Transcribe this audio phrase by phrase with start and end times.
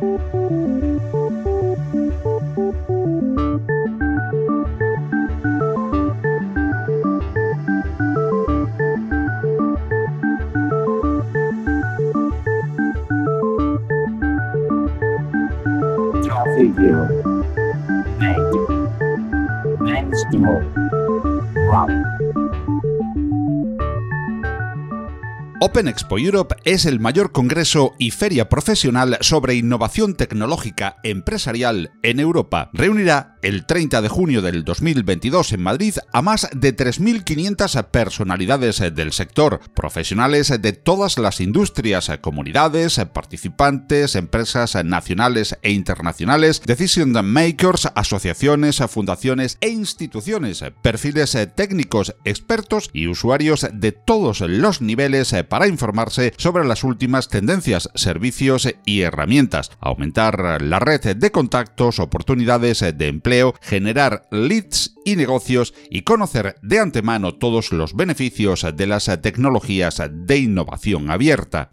[0.00, 0.73] Música
[25.74, 32.20] Open Expo Europe es el mayor congreso y feria profesional sobre innovación tecnológica empresarial en
[32.20, 32.70] Europa.
[32.72, 39.12] Reunirá el 30 de junio del 2022 en Madrid a más de 3.500 personalidades del
[39.12, 48.82] sector, profesionales de todas las industrias, comunidades, participantes, empresas nacionales e internacionales, decision makers, asociaciones,
[48.88, 56.64] fundaciones e instituciones, perfiles técnicos, expertos y usuarios de todos los niveles para informarse sobre
[56.64, 64.26] las últimas tendencias, servicios y herramientas, aumentar la red de contactos, oportunidades de empleo, generar
[64.30, 71.10] leads y negocios y conocer de antemano todos los beneficios de las tecnologías de innovación
[71.10, 71.70] abierta.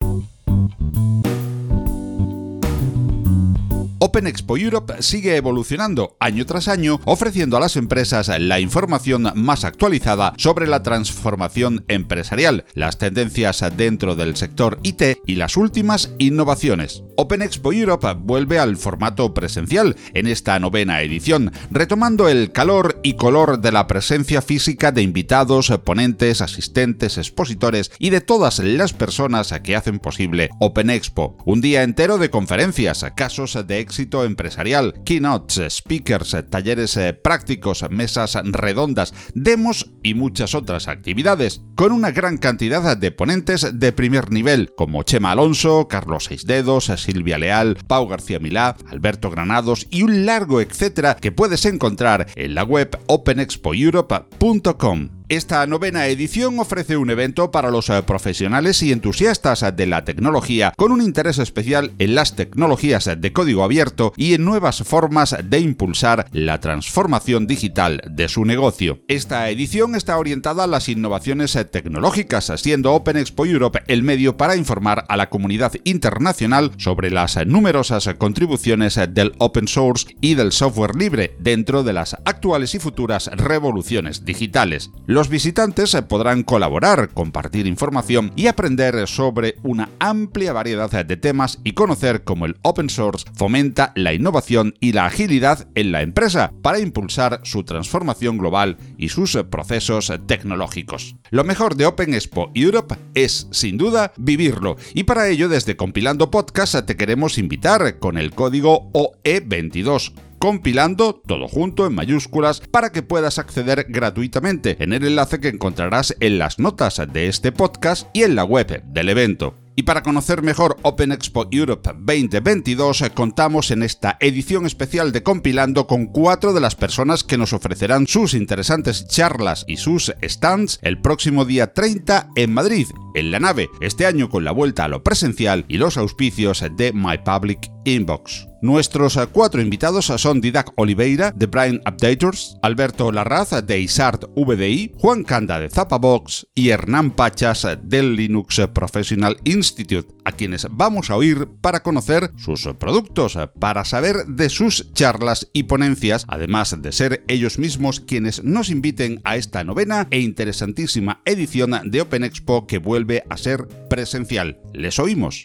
[4.04, 9.64] Open Expo Europe sigue evolucionando año tras año, ofreciendo a las empresas la información más
[9.64, 17.04] actualizada sobre la transformación empresarial, las tendencias dentro del sector IT y las últimas innovaciones.
[17.16, 23.14] Open Expo Europe vuelve al formato presencial en esta novena edición, retomando el calor y
[23.14, 29.54] color de la presencia física de invitados, ponentes, asistentes, expositores y de todas las personas
[29.64, 31.38] que hacen posible Open Expo.
[31.46, 38.38] Un día entero de conferencias, casos de éxito empresarial, keynotes, speakers, talleres eh, prácticos, mesas
[38.42, 44.72] redondas, demos y muchas otras actividades, con una gran cantidad de ponentes de primer nivel,
[44.78, 50.62] como Chema Alonso, Carlos Seisdedos, Silvia Leal, Pau García Milá, Alberto Granados y un largo
[50.62, 55.21] etcétera que puedes encontrar en la web openexpoeurope.com.
[55.32, 60.74] Esta novena edición ofrece un evento para los eh, profesionales y entusiastas de la tecnología,
[60.76, 65.60] con un interés especial en las tecnologías de código abierto y en nuevas formas de
[65.60, 69.00] impulsar la transformación digital de su negocio.
[69.08, 74.58] Esta edición está orientada a las innovaciones tecnológicas, siendo Open Expo Europe el medio para
[74.58, 80.98] informar a la comunidad internacional sobre las numerosas contribuciones del open source y del software
[80.98, 84.92] libre dentro de las actuales y futuras revoluciones digitales.
[85.30, 92.24] Visitantes podrán colaborar, compartir información y aprender sobre una amplia variedad de temas y conocer
[92.24, 97.42] cómo el open source fomenta la innovación y la agilidad en la empresa para impulsar
[97.44, 101.16] su transformación global y sus procesos tecnológicos.
[101.30, 106.32] Lo mejor de Open Expo Europe es, sin duda, vivirlo y para ello desde Compilando
[106.32, 113.04] Podcast te queremos invitar con el código OE22 compilando todo junto en mayúsculas para que
[113.04, 118.24] puedas acceder gratuitamente en el enlace que encontrarás en las notas de este podcast y
[118.24, 119.56] en la web del evento.
[119.76, 125.86] Y para conocer mejor Open Expo Europe 2022, contamos en esta edición especial de Compilando
[125.86, 131.00] con cuatro de las personas que nos ofrecerán sus interesantes charlas y sus stands el
[131.00, 135.04] próximo día 30 en Madrid, en la nave, este año con la vuelta a lo
[135.04, 138.51] presencial y los auspicios de My Public Inbox.
[138.62, 145.24] Nuestros cuatro invitados son Didac Oliveira de Brain Updaters, Alberto Larraz de ISART VDI, Juan
[145.24, 151.48] Canda de Zapabox y Hernán Pachas del Linux Professional Institute, a quienes vamos a oír
[151.60, 157.58] para conocer sus productos, para saber de sus charlas y ponencias, además de ser ellos
[157.58, 163.24] mismos quienes nos inviten a esta novena e interesantísima edición de Open Expo que vuelve
[163.28, 164.60] a ser presencial.
[164.72, 165.44] Les oímos.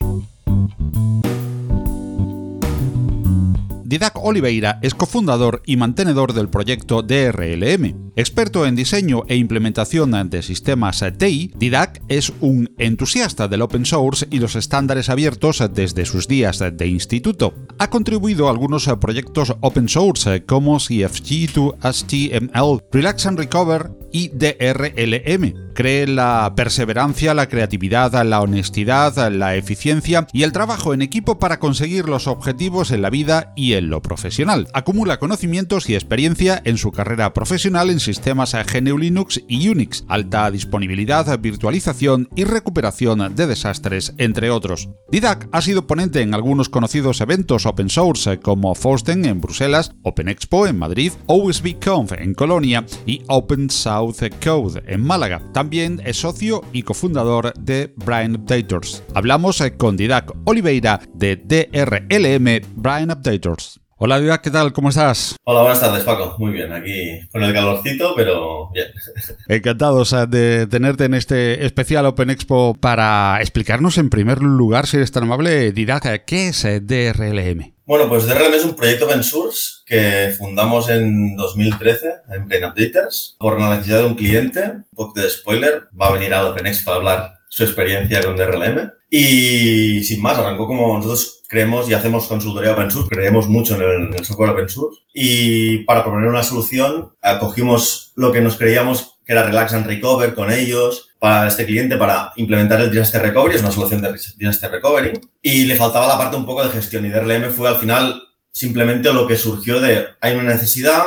[3.87, 8.11] Didac Oliveira es cofundador y mantenedor del proyecto DRLM.
[8.17, 14.27] Experto en diseño e implementación de sistemas TI, Didac es un entusiasta del open source
[14.29, 17.55] y los estándares abiertos desde sus días de instituto.
[17.79, 26.07] Ha contribuido a algunos proyectos open source como CFG2HTML, Relax and Recover y DRLM cree
[26.07, 32.09] la perseverancia, la creatividad, la honestidad, la eficiencia y el trabajo en equipo para conseguir
[32.09, 34.69] los objetivos en la vida y en lo profesional.
[34.73, 40.51] Acumula conocimientos y experiencia en su carrera profesional en sistemas GNU Linux y Unix, alta
[40.51, 44.89] disponibilidad, virtualización y recuperación de desastres, entre otros.
[45.11, 50.29] Didac ha sido ponente en algunos conocidos eventos open source como FOSDEN en Bruselas, Open
[50.29, 56.83] Expo en Madrid, OSBConf en Colonia y Open South Code en Málaga es socio y
[56.83, 59.03] cofundador de Brain Updators.
[59.15, 63.81] Hablamos con Didac Oliveira de DRLM Brain Updators.
[63.97, 64.73] Hola Didac, ¿qué tal?
[64.73, 65.35] ¿Cómo estás?
[65.43, 66.37] Hola, buenas tardes Paco.
[66.39, 68.87] Muy bien, aquí con el calorcito, pero bien.
[69.49, 75.11] Encantados de tenerte en este especial Open Expo para explicarnos en primer lugar, si eres
[75.11, 77.76] tan amable, Didac, ¿qué es DRLM?
[77.87, 83.37] Bueno, pues DRLM es un proyecto open source que fundamos en 2013 en Brain Updators
[83.39, 84.61] por la necesidad de un cliente.
[84.61, 88.35] Un poco de spoiler, va a venir a Open Expo a hablar su experiencia con
[88.35, 88.91] DRLM.
[89.09, 94.15] Y sin más, arrancó como nosotros creemos y hacemos consultoría open source, creemos mucho en
[94.15, 95.03] el, software open source.
[95.15, 100.35] Y para proponer una solución, cogimos lo que nos creíamos que era Relax and Recover
[100.35, 104.71] con ellos, para este cliente, para implementar el Disaster Recovery, es una solución de Disaster
[104.71, 105.13] Recovery.
[105.43, 107.07] Y le faltaba la parte un poco de gestión.
[107.07, 111.03] Y DRLM fue al final simplemente lo que surgió de, hay una necesidad,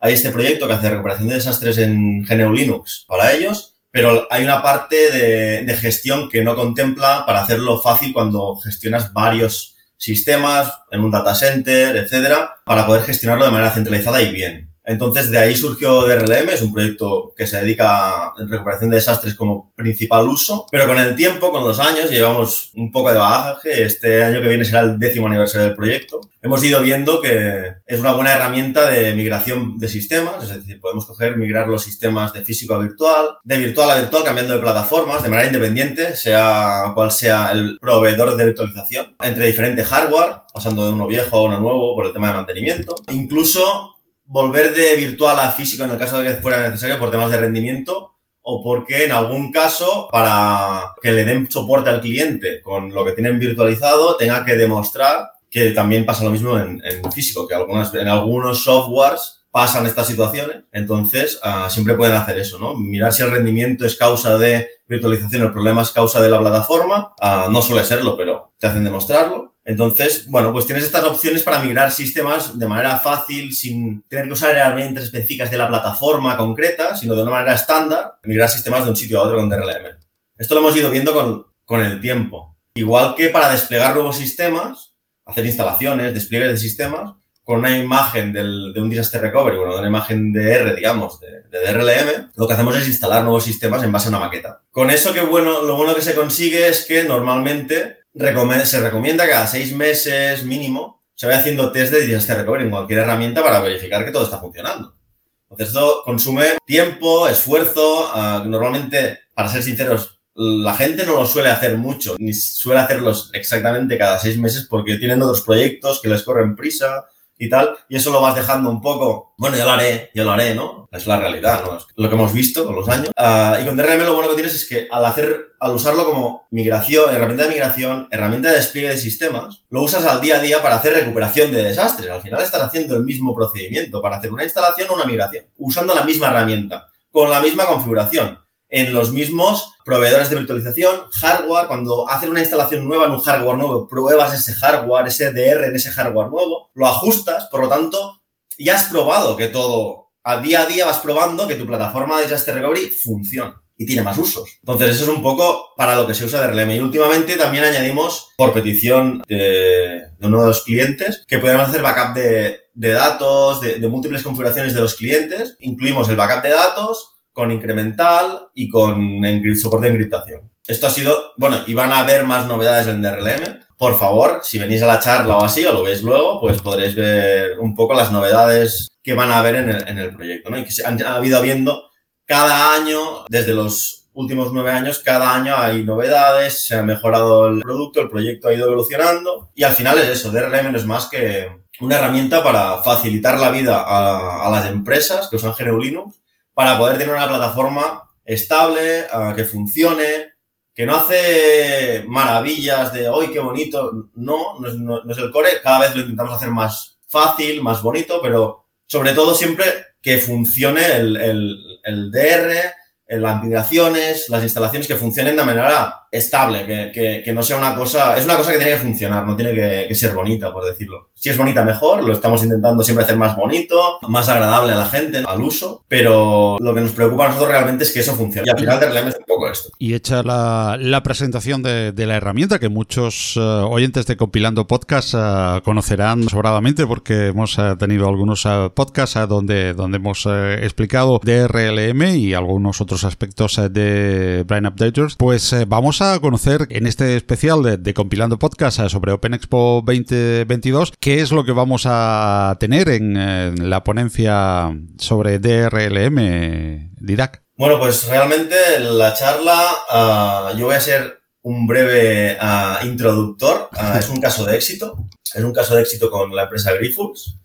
[0.00, 4.42] hay este proyecto que hace recuperación de desastres en GNU Linux para ellos, pero hay
[4.42, 11.04] una parte de, gestión que no contempla para hacerlo fácil cuando gestionas varios sistemas en
[11.04, 14.73] un data center, etcétera, para poder gestionarlo de manera centralizada y bien.
[14.84, 19.34] Entonces, de ahí surgió DRLM, es un proyecto que se dedica a recuperación de desastres
[19.34, 23.82] como principal uso, pero con el tiempo, con los años, llevamos un poco de bagaje.
[23.84, 26.20] Este año que viene será el décimo aniversario del proyecto.
[26.42, 31.06] Hemos ido viendo que es una buena herramienta de migración de sistemas, es decir, podemos
[31.06, 35.22] coger, migrar los sistemas de físico a virtual, de virtual a virtual, cambiando de plataformas
[35.22, 40.92] de manera independiente, sea cual sea el proveedor de virtualización, entre diferentes hardware, pasando de
[40.92, 42.96] uno viejo a uno nuevo por el tema de mantenimiento.
[43.10, 43.93] Incluso
[44.26, 47.38] volver de virtual a físico en el caso de que fuera necesario por temas de
[47.38, 48.14] rendimiento
[48.46, 53.12] o porque en algún caso, para que le den soporte al cliente con lo que
[53.12, 56.82] tienen virtualizado, tenga que demostrar que también pasa lo mismo en,
[57.12, 62.74] físico, que en algunos softwares pasan estas situaciones, entonces ah, siempre pueden hacer eso, ¿no?
[62.74, 67.14] Mirar si el rendimiento es causa de virtualización, el problema es causa de la plataforma,
[67.20, 69.53] ah, no suele serlo, pero te hacen demostrarlo.
[69.64, 74.32] Entonces, bueno, pues tienes estas opciones para migrar sistemas de manera fácil, sin tener que
[74.32, 78.90] usar herramientas específicas de la plataforma concreta, sino de una manera estándar, migrar sistemas de
[78.90, 79.96] un sitio a otro con DRLM.
[80.36, 82.56] Esto lo hemos ido viendo con, con el tiempo.
[82.74, 84.94] Igual que para desplegar nuevos sistemas,
[85.24, 87.14] hacer instalaciones, despliegues de sistemas,
[87.44, 91.20] con una imagen del, de un disaster recovery, bueno, de una imagen de R, digamos,
[91.20, 94.62] de, DRLM, lo que hacemos es instalar nuevos sistemas en base a una maqueta.
[94.70, 99.46] Con eso, que bueno, lo bueno que se consigue es que normalmente se recomienda cada
[99.46, 104.04] seis meses mínimo se vaya haciendo test de disaster recovery en cualquier herramienta para verificar
[104.04, 104.96] que todo está funcionando.
[105.44, 108.10] Entonces, esto consume tiempo, esfuerzo.
[108.12, 113.30] Ah, normalmente, para ser sinceros, la gente no lo suele hacer mucho, ni suele hacerlos
[113.32, 117.04] exactamente cada seis meses porque tienen otros proyectos que les corren prisa
[117.38, 120.32] y tal, y eso lo vas dejando un poco, bueno, ya lo haré, ya lo
[120.32, 120.88] haré, ¿no?
[120.92, 121.76] Es la realidad, ¿no?
[121.76, 123.08] Es lo que hemos visto con los años.
[123.08, 126.46] Uh, y con DRM lo bueno que tienes es que al hacer, al usarlo como
[126.50, 130.62] migración, herramienta de migración, herramienta de despliegue de sistemas, lo usas al día a día
[130.62, 132.10] para hacer recuperación de desastres.
[132.10, 135.94] Al final estás haciendo el mismo procedimiento para hacer una instalación o una migración, usando
[135.94, 138.43] la misma herramienta, con la misma configuración
[138.74, 143.56] en los mismos proveedores de virtualización, hardware, cuando hacen una instalación nueva en un hardware
[143.56, 148.20] nuevo, pruebas ese hardware, ese DR en ese hardware nuevo, lo ajustas, por lo tanto,
[148.58, 152.24] ya has probado que todo, a día a día vas probando que tu plataforma de
[152.24, 154.58] Disaster Recovery funciona y tiene más usos.
[154.60, 156.72] Entonces, eso es un poco para lo que se usa de RLM.
[156.72, 162.14] Y últimamente también añadimos, por petición de, uno de los clientes, que podemos hacer backup
[162.14, 165.56] de, datos, de, de múltiples configuraciones de los clientes.
[165.60, 169.20] Incluimos el backup de datos, con incremental y con
[169.60, 170.50] soporte de encriptación.
[170.66, 173.60] Esto ha sido, bueno, y van a haber más novedades en DRLM.
[173.76, 176.94] Por favor, si venís a la charla o así, o lo veis luego, pues podréis
[176.94, 180.58] ver un poco las novedades que van a haber en el, proyecto, ¿no?
[180.58, 181.90] Y que se han habido habiendo
[182.24, 187.60] cada año, desde los últimos nueve años, cada año hay novedades, se ha mejorado el
[187.60, 191.08] producto, el proyecto ha ido evolucionando y al final es eso, DRLM no es más
[191.08, 191.48] que
[191.80, 196.14] una herramienta para facilitar la vida a, las empresas que usan GNU
[196.54, 200.34] para poder tener una plataforma estable, ah, que funcione,
[200.74, 204.10] que no hace maravillas de hoy qué bonito.
[204.14, 205.60] No, no es, el core.
[205.62, 209.64] Cada vez lo intentamos hacer más fácil, más bonito, pero sobre todo siempre
[210.02, 212.74] que funcione el, el, el DR,
[213.08, 218.16] las migraciones, las instalaciones que funcionen de manera estable, que, que, no sea una cosa,
[218.16, 221.10] es una cosa que tiene que funcionar, no tiene que, que, ser bonita, por decirlo.
[221.12, 224.86] Si es bonita, mejor, lo estamos intentando siempre hacer más bonito, más agradable a la
[224.86, 228.46] gente, al uso, pero lo que nos preocupa a nosotros realmente es que eso funcione.
[228.46, 229.70] Y al final de es un poco esto.
[229.78, 234.68] Y hecha la, la presentación de, de, la herramienta que muchos uh, oyentes de Compilando
[234.68, 242.02] Podcast uh, conocerán sobradamente porque hemos uh, tenido algunos podcasts donde, donde hemos explicado DRLM
[242.16, 247.82] y algunos otros otros aspectos de Brain Updaters, pues vamos a conocer en este especial
[247.82, 253.68] de, Compilando Podcast sobre Open Expo 2022 qué es lo que vamos a tener en,
[253.68, 257.42] la ponencia sobre DRLM, Didac.
[257.56, 259.60] Bueno, pues realmente la charla,
[259.90, 263.70] ah, yo voy a ser un breve ah, introductor.
[263.72, 265.04] Ah, es un caso de éxito.
[265.34, 267.40] Es un caso de éxito con la empresa Grifols,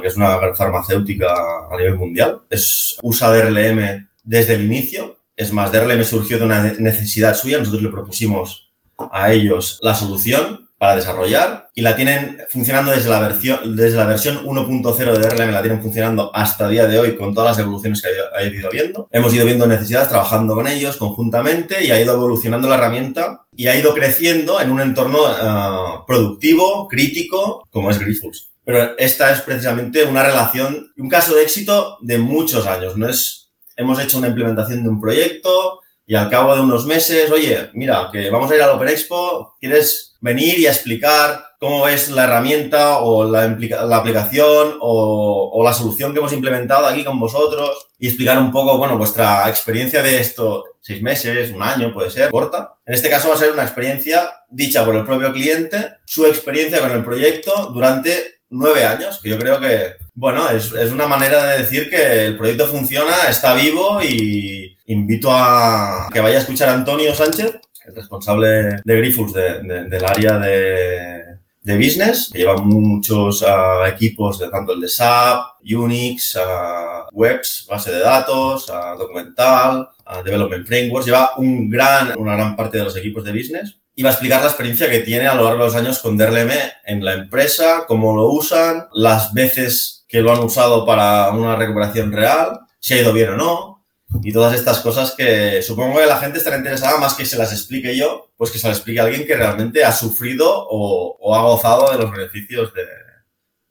[0.00, 1.34] que es una farmacéutica
[1.72, 2.42] a nivel mundial.
[2.48, 5.18] Es, usa DRLM desde el inicio.
[5.34, 7.58] Es más, DRLM surgió de una necesidad suya.
[7.58, 8.72] Nosotros le propusimos
[9.10, 14.04] a ellos la solución para desarrollar y la tienen funcionando desde la versión, desde la
[14.04, 17.64] versión 1.0 de DRLM, la tienen funcionando hasta el día de hoy con todas las
[17.64, 19.08] evoluciones que ha ido viendo.
[19.10, 23.68] Hemos ido viendo necesidades, trabajando con ellos conjuntamente y ha ido evolucionando la herramienta y
[23.68, 28.50] ha ido creciendo en un entorno uh, productivo, crítico, como es Grifols.
[28.66, 32.96] Pero esta es precisamente una relación, un caso de éxito de muchos años.
[32.96, 33.45] No es,
[33.76, 38.08] hemos hecho una implementación de un proyecto, y al cabo de unos meses, oye, mira,
[38.12, 42.98] que vamos a ir al Open Expo, ¿quieres venir y explicar cómo es la herramienta
[42.98, 48.06] o la, la aplicación o, o, la solución que hemos implementado aquí con vosotros y
[48.06, 52.74] explicar un poco, bueno, vuestra experiencia de esto, seis meses, un año, puede ser, corta.
[52.86, 56.80] En este caso va a ser una experiencia dicha por el propio cliente, su experiencia
[56.80, 61.44] con el proyecto durante nueve años, que yo creo que, bueno, es, es una manera
[61.44, 66.70] de decir que el proyecto funciona, está vivo y invito a que vaya a escuchar
[66.70, 71.22] a Antonio Sánchez, el responsable de Grifols del área de,
[71.60, 77.66] de, business, que lleva muchos uh, equipos, de, tanto el de SAP, Unix, uh, webs,
[77.68, 79.90] base de datos, uh, documental,
[80.24, 83.76] development frameworks, lleva un gran, una gran parte de los equipos de business.
[83.94, 86.18] Y va a explicar la experiencia que tiene a lo largo de los años con
[86.18, 86.50] DRLM
[86.84, 92.10] en la empresa, cómo lo usan, las veces que lo han usado para una recuperación
[92.10, 93.84] real, si ha ido bien o no,
[94.22, 97.52] y todas estas cosas que supongo que la gente estará interesada más que se las
[97.52, 101.92] explique yo, pues que se las explique alguien que realmente ha sufrido o, ha gozado
[101.92, 102.86] de los beneficios de,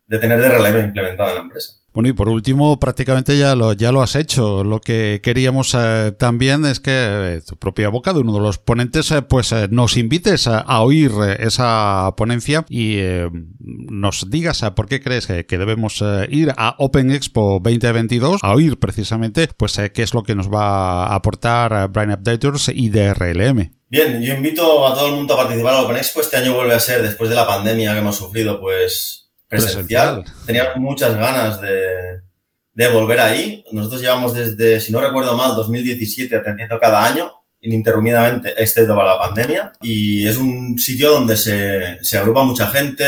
[0.06, 1.80] de tener de relevo implementado en la empresa.
[1.96, 4.66] Bueno, y por último, prácticamente ya lo, ya lo has hecho.
[4.66, 8.58] Lo que queríamos eh, también es que eh, tu propia boca de uno de los
[8.58, 12.98] ponentes, eh, pues nos invites a, oír esa ponencia y
[13.62, 19.48] nos digas por qué crees que, debemos ir a Open Expo 2022 a oír precisamente
[19.56, 23.72] pues qué es lo que nos va a aportar Brain Updaters y DRLM.
[23.88, 26.20] Bien, yo invito a todo el mundo a participar a Open Expo.
[26.20, 29.25] Este año vuelve a ser, después de la pandemia que hemos sufrido, pues
[29.62, 30.24] presencial.
[30.46, 33.64] Tenía muchas ganas de, volver ahí.
[33.72, 37.32] Nosotros llevamos desde, si no recuerdo mal, 2017 atendiendo cada año
[37.62, 39.74] ininterrumpidamente, excepto para la pandemia.
[39.82, 43.06] Y es un sitio donde se, agrupa mucha gente,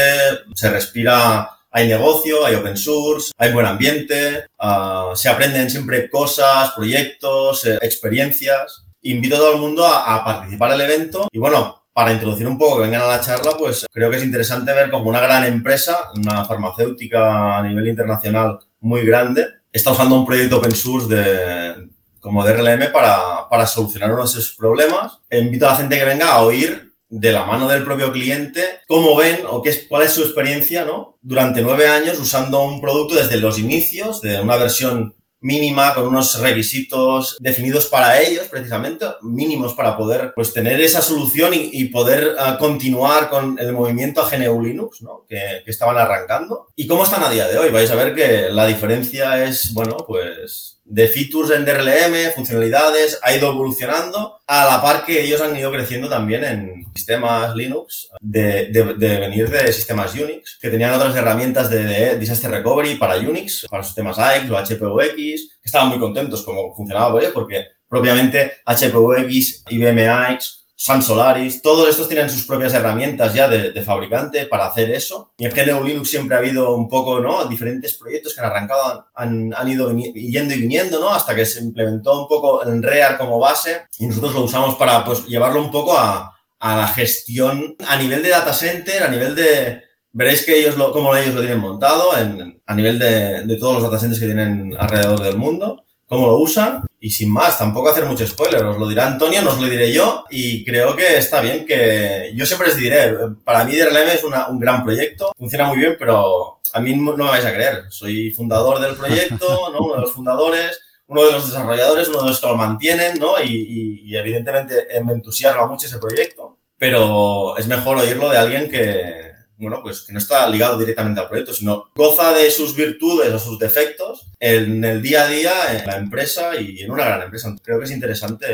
[0.55, 6.71] se respira, hay negocio, hay open source, hay buen ambiente, uh, se aprenden siempre cosas,
[6.71, 8.85] proyectos, eh, experiencias.
[9.01, 12.59] Invito a todo el mundo a, a participar el evento y bueno, para introducir un
[12.59, 15.43] poco que vengan a la charla, pues creo que es interesante ver como una gran
[15.45, 21.89] empresa, una farmacéutica a nivel internacional muy grande, está usando un proyecto open source de,
[22.19, 25.21] como DRLM para, para solucionar uno de esos problemas.
[25.31, 29.15] invito a la gente que venga a oír de la mano del propio cliente cómo
[29.15, 31.17] ven o qué es, cuál es su experiencia ¿no?
[31.23, 36.39] durante nueve años usando un producto desde los inicios de una versión mínima, con unos
[36.39, 42.57] requisitos definidos para ellos, precisamente, mínimos para poder pues, tener esa solución y, poder uh,
[42.57, 45.25] continuar con el movimiento a GNU Linux, ¿no?
[45.27, 46.67] que, que estaban arrancando.
[46.75, 47.69] ¿Y cómo están a día de hoy?
[47.69, 53.33] Vais a ver que la diferencia es, bueno, pues de features en DRLM, funcionalidades, ha
[53.35, 58.67] ido evolucionando a la par que ellos han ido creciendo también en sistemas Linux, de,
[58.71, 63.17] de, de venir de sistemas Unix, que tenían otras herramientas de, de, disaster recovery para
[63.17, 69.63] Unix, para sistemas AX o HPUX, que estaban muy contentos como funcionaba porque propiamente HPUX,
[69.69, 74.91] IBM AX Sun Solaris, todos estos tienen sus propias herramientas ya de, fabricante para hacer
[74.91, 75.33] eso.
[75.35, 77.45] Y en GNU Linux siempre ha habido un poco, ¿no?
[77.45, 81.09] Diferentes proyectos que han arrancado, han, han ido yendo y viniendo, ¿no?
[81.09, 85.03] Hasta que se implementó un poco en REAR como base y nosotros lo usamos para,
[85.03, 89.81] pues, llevarlo un poco a, la gestión a nivel de data center, a nivel de,
[90.11, 93.75] veréis que ellos lo, cómo ellos lo tienen montado en, a nivel de, de, todos
[93.75, 96.85] los data centers que tienen alrededor del mundo cómo lo usan.
[96.99, 99.93] Y sin más, tampoco hacer mucho spoiler, os lo dirá Antonio, no os lo diré
[99.93, 100.25] yo.
[100.31, 104.59] Y creo que está bien que yo siempre les diré, para mí DRLM es un
[104.59, 107.83] gran proyecto, funciona muy bien, pero a mí no me vais a creer.
[107.89, 109.79] Soy fundador del proyecto, ¿no?
[109.79, 113.39] uno de los fundadores, uno de los desarrolladores, uno de los que lo mantienen, ¿no?
[113.41, 118.69] Y, y, y evidentemente me entusiasma mucho ese proyecto, pero es mejor oírlo de alguien
[118.69, 119.26] que,
[119.57, 123.39] bueno, pues que no está ligado directamente al proyecto, sino goza de sus virtudes o
[123.39, 127.55] sus defectos en el día a día en la empresa y en una gran empresa.
[127.63, 128.47] Creo que es interesante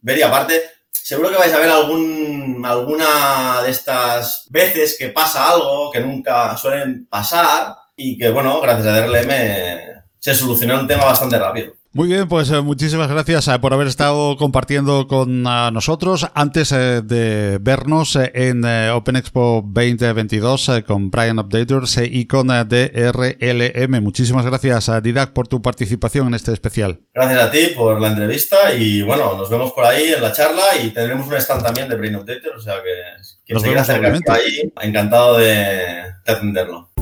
[0.00, 5.50] ver y aparte, seguro que vais a ver algún, alguna de estas veces que pasa
[5.50, 11.04] algo que nunca suelen pasar y que, bueno, gracias a DRLM se solucionó un tema
[11.04, 11.74] bastante rápido.
[11.96, 16.26] Muy bien, pues eh, muchísimas gracias eh, por haber estado compartiendo con ah, nosotros.
[16.34, 24.02] Antes eh, de vernos en Open Expo 2022 con Brian Updaters y con DRLM.
[24.02, 26.98] Muchísimas gracias, a Didac, por tu participación en este especial.
[27.14, 30.64] Gracias a ti por la entrevista y bueno, nos vemos por ahí en la charla
[30.82, 34.20] y tendremos un stand también de Brain Updaters, o sea que quien se quiera acercar
[34.34, 36.93] ahí, encantado de atenderlo.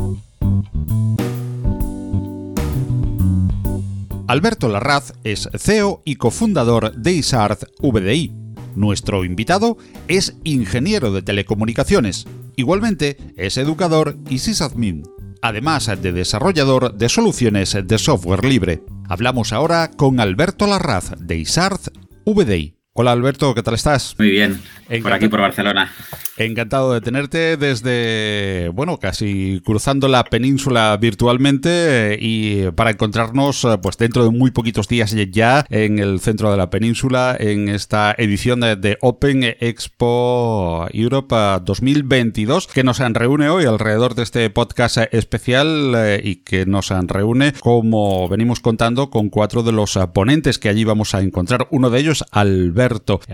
[4.32, 8.32] Alberto Larraz es CEO y cofundador de ISARD VDI.
[8.74, 9.76] Nuestro invitado
[10.08, 12.26] es ingeniero de telecomunicaciones.
[12.56, 15.02] Igualmente es educador y sysadmin,
[15.42, 18.82] además de desarrollador de soluciones de software libre.
[19.06, 21.92] Hablamos ahora con Alberto Larraz de ISARD
[22.24, 22.81] VDI.
[22.94, 24.14] Hola Alberto, ¿qué tal estás?
[24.18, 24.60] Muy bien,
[25.02, 25.90] por aquí por Barcelona.
[26.36, 34.24] Encantado de tenerte desde, bueno, casi cruzando la península virtualmente y para encontrarnos pues dentro
[34.24, 38.98] de muy poquitos días ya en el centro de la península en esta edición de,
[39.00, 41.34] Open Expo Europe
[41.64, 47.54] 2022 que nos reúne hoy alrededor de este podcast especial eh, y que nos reúne
[47.58, 51.68] como venimos contando con cuatro de los ponentes que allí vamos a encontrar.
[51.70, 52.81] Uno de ellos, Alberto.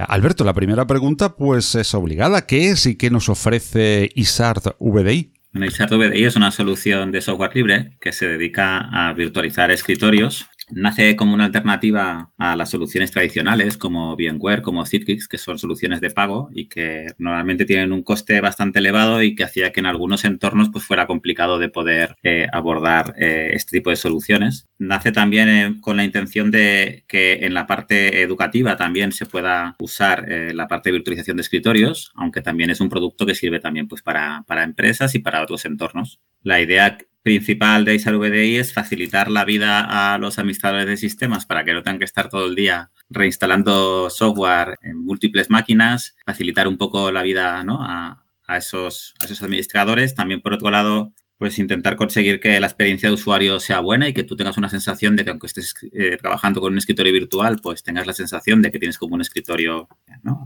[0.09, 2.47] Alberto, la primera pregunta pues es obligada.
[2.47, 5.33] ¿Qué es y qué nos ofrece ISARD VDI?
[5.52, 10.47] Bueno, ISARD VDI es una solución de software libre que se dedica a virtualizar escritorios
[10.70, 16.00] nace como una alternativa a las soluciones tradicionales como VMware, como Citrix, que son soluciones
[16.00, 19.87] de pago y que normalmente tienen un coste bastante elevado y que hacía que en
[19.87, 24.68] algunos entornos pues, fuera complicado de poder eh, abordar eh, este tipo de soluciones.
[24.78, 29.76] Nace también eh, con la intención de que en la parte educativa también se pueda
[29.78, 33.88] usar la parte de virtualización de escritorios, aunque también es un producto que sirve también
[33.88, 36.20] pues, para, para empresas y para otros entornos.
[36.42, 36.98] La idea
[37.28, 41.75] principal de ISAR VDI es facilitar la vida a los administradores de sistemas para que
[41.75, 47.12] no tengan que estar todo el día reinstalando software en múltiples máquinas, facilitar un poco
[47.12, 47.62] la vida
[48.47, 50.14] a, esos, esos administradores.
[50.14, 54.14] También, por otro lado, pues intentar conseguir que la experiencia de usuario sea buena y
[54.14, 57.58] que tú tengas una sensación de que aunque estés eh, trabajando con un escritorio virtual,
[57.62, 59.86] pues tengas la sensación de que tienes como un escritorio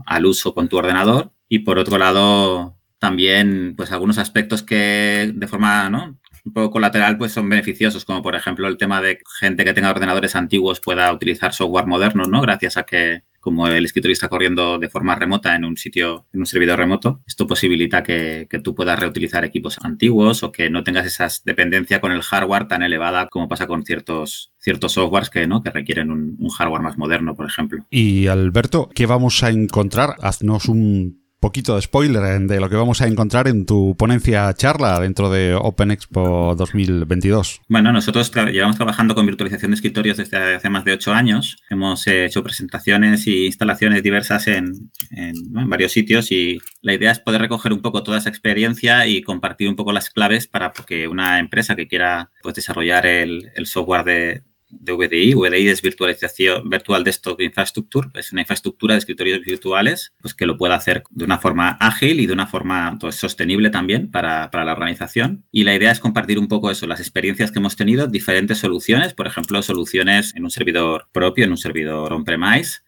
[0.05, 1.31] al uso con tu ordenador.
[1.47, 6.17] Y por otro lado, también pues algunos aspectos que de forma.
[6.45, 9.89] Un poco colateral, pues son beneficiosos, como por ejemplo el tema de gente que tenga
[9.89, 12.41] ordenadores antiguos pueda utilizar software moderno, ¿no?
[12.41, 16.39] Gracias a que como el escritorio está corriendo de forma remota en un sitio, en
[16.39, 21.05] un servidor remoto, esto posibilita que, tú puedas reutilizar equipos antiguos o que no tengas
[21.05, 25.61] esa dependencia con el hardware tan elevada como pasa con ciertos, ciertos softwares que, ¿no?
[25.61, 27.85] que requieren un, un hardware más moderno, por ejemplo.
[27.89, 30.15] Y Alberto, ¿qué vamos a encontrar?
[30.21, 34.97] Haznos un poquito de spoiler de lo que vamos a encontrar en tu ponencia charla
[35.01, 37.59] dentro de Open Expo 2022.
[37.67, 41.57] Bueno, nosotros llevamos trabajando con virtualización de escritorios desde hace más de ocho años.
[41.69, 44.89] Hemos hecho presentaciones e instalaciones diversas en,
[45.67, 49.67] varios sitios y la idea es poder recoger un poco toda esa experiencia y compartir
[49.67, 54.43] un poco las claves para que una empresa que quiera pues, desarrollar el software de,
[54.79, 55.33] de VDI.
[55.33, 60.57] VDI es virtualización Virtual Desktop Infrastructure, es una infraestructura de escritorios virtuales pues, que lo
[60.57, 64.65] pueda hacer de una forma ágil y de una forma pues, sostenible también para, para,
[64.65, 65.45] la organización.
[65.51, 69.13] Y la idea es compartir un poco eso, las experiencias que hemos tenido, diferentes soluciones,
[69.13, 72.79] por ejemplo, soluciones en un servidor propio, en un servidor on-premise,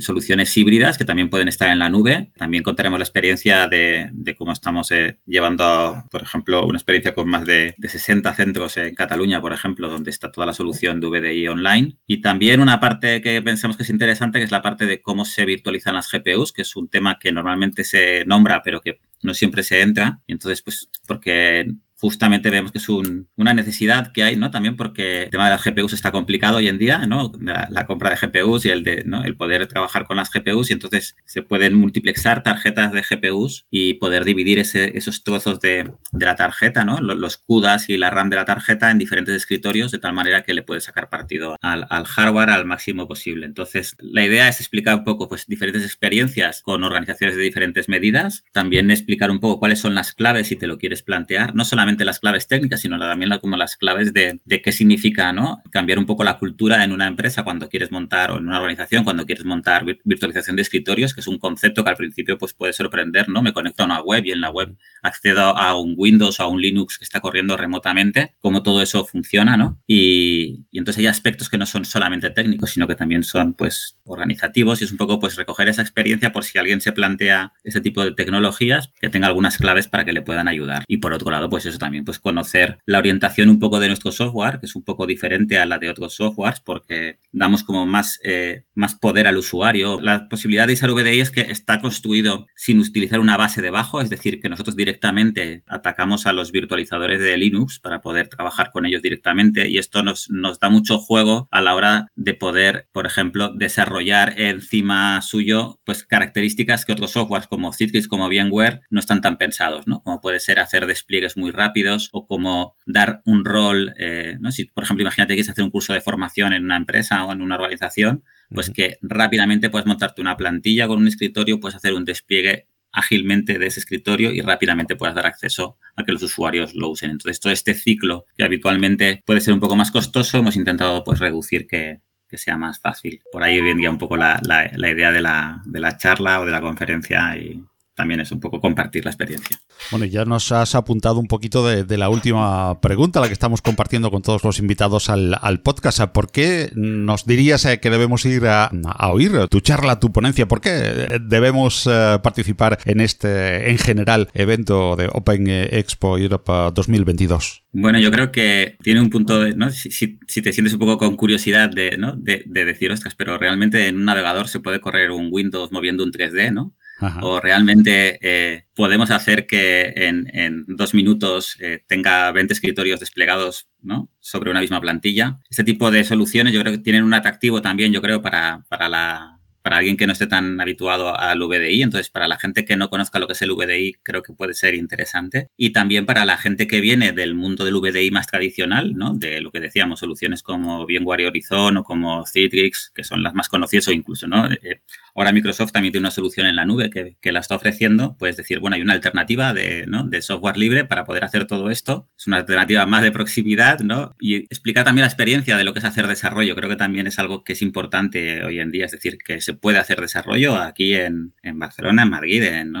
[0.00, 2.30] soluciones híbridas que también pueden estar en la nube.
[2.36, 7.28] También contaremos la experiencia de, de cómo estamos eh, llevando, por ejemplo, una experiencia con
[7.28, 11.06] más de, de 60 centros en Cataluña, por ejemplo, donde está toda la solución de
[11.06, 11.96] VDI y online.
[12.06, 15.24] Y también una parte que pensamos que es interesante, que es la parte de cómo
[15.24, 19.32] se virtualizan las GPUs, que es un tema que normalmente se nombra, pero que no
[19.32, 20.20] siempre se entra.
[20.26, 24.50] Y entonces, pues, porque justamente vemos que es una necesidad que hay, ¿no?
[24.50, 27.32] También porque el tema de las GPUs está complicado hoy en día, ¿no?
[27.40, 29.24] La, compra de GPUs y el, de, ¿no?
[29.24, 33.94] el poder trabajar con las GPUs y entonces se pueden multiplexar tarjetas de GPUs y
[33.94, 37.00] poder dividir ese, esos trozos de, de, la tarjeta, ¿no?
[37.00, 40.54] Los, CUDAs y la RAM de la tarjeta en diferentes escritorios de tal manera que
[40.54, 43.46] le puedes sacar partido al, al hardware al máximo posible.
[43.46, 48.44] Entonces, la idea es explicar un poco, pues, diferentes experiencias con organizaciones de diferentes medidas,
[48.52, 51.83] también explicar un poco cuáles son las claves si te lo quieres plantear, no solamente
[52.04, 55.62] las claves técnicas, sino también como las claves de, qué significa ¿no?
[55.70, 59.04] cambiar un poco la cultura en una empresa cuando quieres montar o en una organización,
[59.04, 62.72] cuando quieres montar virtualización de escritorios, que es un concepto que al principio pues, puede
[62.72, 63.42] sorprender, ¿no?
[63.42, 66.48] Me conecto a una web y en la web accedo a un Windows o a
[66.48, 69.80] un Linux que está corriendo remotamente, cómo todo eso funciona, ¿no?
[69.86, 74.80] Y, entonces hay aspectos que no son solamente técnicos, sino que también son pues organizativos
[74.80, 78.04] y es un poco pues recoger esa experiencia por si alguien se plantea ese tipo
[78.04, 80.84] de tecnologías, que tenga algunas claves para que le puedan ayudar.
[80.88, 84.12] Y por otro lado, pues eso también, pues conocer la orientación un poco de nuestro
[84.12, 88.20] software, que es un poco diferente a la de otros softwares, porque damos como más,
[88.22, 90.00] eh, más poder al usuario.
[90.00, 94.08] La posibilidad de usar VDI es que está construido sin utilizar una base debajo, es
[94.08, 99.02] decir, que nosotros directamente atacamos a los virtualizadores de Linux para poder trabajar con ellos
[99.02, 103.52] directamente y esto nos, nos da mucho juego a la hora de poder, por ejemplo,
[103.54, 109.38] desarrollar encima suyo pues características que otros softwares como Citrix, como VMware no están tan
[109.38, 110.02] pensados, ¿no?
[110.02, 111.63] Como puede ser hacer despliegues muy rápidos
[112.12, 114.52] o como dar un rol, eh, ¿no?
[114.52, 117.32] Si, por ejemplo, imagínate que quieres hacer un curso de formación en una empresa o
[117.32, 121.94] en una organización, pues que rápidamente puedes montarte una plantilla con un escritorio, puedes hacer
[121.94, 126.74] un despliegue ágilmente de ese escritorio y rápidamente puedas dar acceso a que los usuarios
[126.74, 127.10] lo usen.
[127.10, 131.18] Entonces, todo este ciclo que habitualmente puede ser un poco más costoso, hemos intentado pues
[131.18, 132.00] reducir que,
[132.36, 133.20] sea más fácil.
[133.30, 136.50] Por ahí vendría un poco la, la idea de la, de la charla o de
[136.50, 137.62] la conferencia y,
[137.94, 139.58] también es un poco compartir la experiencia.
[139.90, 144.10] Bueno, ya nos has apuntado un poquito de, la última pregunta, la que estamos compartiendo
[144.10, 146.00] con todos los invitados al, podcast.
[146.06, 148.70] ¿Por qué nos dirías eh, que debemos ir a,
[149.10, 150.46] oír tu charla, tu ponencia?
[150.46, 157.64] ¿Por qué debemos eh, participar en este, en general, evento de Open Expo Europe 2022?
[157.72, 159.70] Bueno, yo creo que tiene un punto, de, ¿no?
[159.70, 162.14] Si, te sientes un poco con curiosidad de, ¿no?
[162.16, 166.04] de, de decir, ostras, pero realmente en un navegador se puede correr un Windows moviendo
[166.04, 166.74] un 3D, ¿no?
[167.22, 174.08] O realmente eh, podemos hacer que en, dos minutos eh, tenga 20 escritorios desplegados ¿no?
[174.20, 175.38] sobre una misma plantilla.
[175.50, 178.88] Este tipo de soluciones yo creo que tienen un atractivo también, yo creo, para, para
[178.88, 181.84] la para alguien que no esté tan habituado al VDI.
[181.84, 184.52] Entonces, para la gente que no conozca lo que es el VDI, creo que puede
[184.52, 185.48] ser interesante.
[185.56, 189.14] Y también para la gente que viene del mundo del VDI más tradicional, ¿no?
[189.14, 193.48] De lo que decíamos, soluciones como VMware Horizon o como Citrix, que son las más
[193.48, 194.52] conocidas o incluso, ¿no?
[194.52, 194.82] Eh,
[195.14, 198.16] ahora Microsoft también tiene una solución en la nube que, que, la está ofreciendo.
[198.18, 200.04] Puedes decir, bueno, hay una alternativa de, ¿no?
[200.04, 202.08] de software libre para poder hacer todo esto.
[202.18, 204.16] Es una alternativa más de proximidad, ¿no?
[204.18, 206.56] Y explicar también la experiencia de lo que es hacer desarrollo.
[206.56, 208.86] Creo que también es algo que es importante hoy en día.
[208.86, 212.72] Es decir, que se puede hacer desarrollo aquí en, Barcelona, en Madrid, en,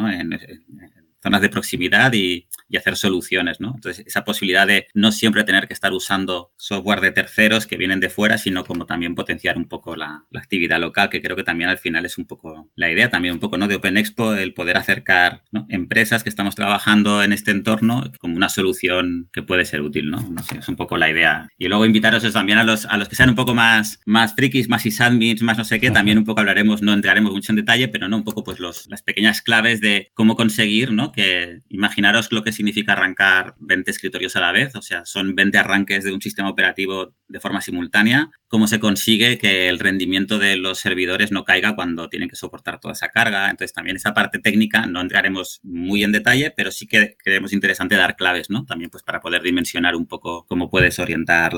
[1.22, 3.72] zonas de proximidad y, y hacer soluciones, ¿no?
[3.74, 8.00] Entonces, esa posibilidad de no siempre tener que estar usando software de terceros que vienen
[8.00, 11.70] de fuera, sino como también potenciar un poco la, actividad local, que creo que también
[11.70, 13.66] al final es un poco la idea también un poco, ¿no?
[13.66, 18.48] De Open Expo, el poder acercar empresas que estamos trabajando en este entorno como una
[18.48, 20.20] solución que puede ser útil, ¿no?
[20.20, 21.48] No es un poco la idea.
[21.56, 24.68] Y luego invitaros también a los, a los que sean un poco más, más frikis,
[24.68, 27.88] más sysadmins, más no sé qué, también un poco hablaremos, no entraremos mucho en detalle,
[27.88, 31.12] pero no un poco pues los, las pequeñas claves de cómo conseguir, ¿no?
[31.12, 35.58] Que imaginaros lo que significa arrancar 20 escritorios a la vez, o sea, son 20
[35.58, 40.56] arranques de un sistema operativo de forma simultánea, cómo se consigue que el rendimiento de
[40.56, 43.50] los servidores no caiga cuando tienen que soportar toda esa carga.
[43.50, 47.96] Entonces, también esa parte técnica no entraremos muy en detalle, pero sí que creemos interesante
[47.96, 48.64] dar claves, ¿no?
[48.64, 51.52] También pues para poder dimensionar un poco cómo puedes orientar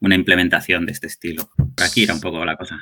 [0.00, 1.48] una implementación de este estilo.
[1.82, 2.80] Aquí era un poco la cosa.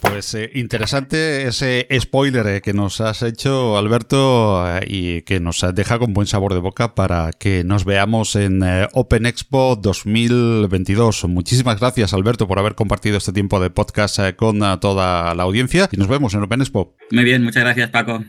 [0.00, 5.64] Pues eh, interesante ese spoiler eh, que nos has hecho, Alberto, eh, y que nos
[5.74, 11.24] deja con buen sabor de boca para que nos veamos en Open Expo 2022.
[11.24, 15.96] Muchísimas gracias, Alberto, por haber compartido este tiempo de podcast con toda la audiencia y
[15.96, 16.94] nos vemos en Open Expo.
[17.10, 18.22] Muy bien, muchas gracias, Paco.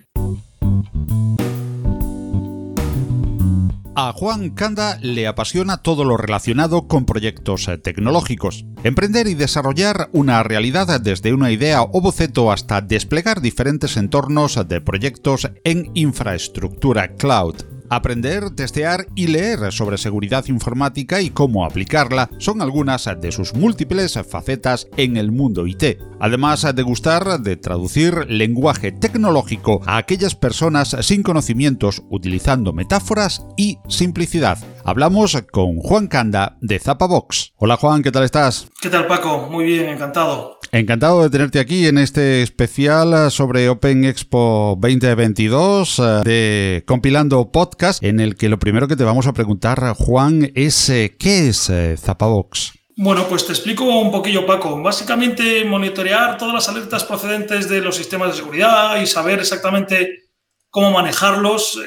[4.01, 8.65] A Juan Canda le apasiona todo lo relacionado con proyectos eh, tecnológicos.
[8.85, 14.79] Emprender y desarrollar una realidad desde una idea o boceto hasta desplegar diferentes entornos de
[14.79, 17.55] proyectos en infraestructura cloud.
[17.89, 24.19] Aprender, testear y leer sobre seguridad informática y cómo aplicarla son algunas de sus múltiples
[24.29, 25.97] facetas en el mundo IT.
[26.19, 33.79] Además de gustar de traducir lenguaje tecnológico a aquellas personas sin conocimientos utilizando metáforas y
[33.87, 34.59] simplicidad.
[34.89, 37.53] Hablamos con Juan Canda de Zapabox.
[37.57, 38.71] Hola Juan, ¿qué tal estás?
[38.81, 39.47] ¿Qué tal Paco?
[39.51, 40.57] Muy bien, encantado.
[40.71, 48.03] Encantado de tenerte aquí en este especial sobre Open Expo 2022 eh, de Compilando Podcast,
[48.03, 51.69] en el que lo primero que te vamos a preguntar, Juan, es eh, ¿qué es
[51.69, 52.73] eh, Zapabox?
[52.97, 54.81] Bueno, pues te explico un poquillo, Paco.
[54.81, 60.31] Básicamente, monitorear todas las alertas procedentes de los sistemas de seguridad y saber exactamente
[60.71, 61.79] cómo manejarlos.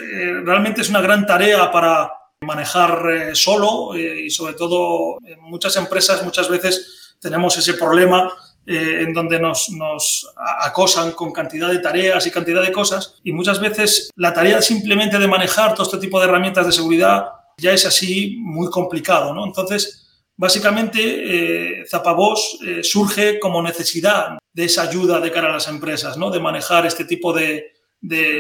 [0.45, 2.09] realmente es una gran tarea para
[2.43, 8.33] manejar eh, solo y sobre todo en muchas empresas muchas veces tenemos ese problema
[8.65, 10.27] en donde nos,
[10.61, 15.19] acosan con cantidad de tareas y cantidad de cosas y muchas veces la tarea simplemente
[15.19, 17.25] de manejar todo este tipo de herramientas de seguridad
[17.57, 19.45] ya es así muy complicado, ¿no?
[19.47, 25.69] Entonces, básicamente, eh, Zapabos eh, surge como necesidad de esa ayuda de cara a las
[25.69, 26.31] empresas, ¿no?
[26.31, 27.71] De manejar este tipo de,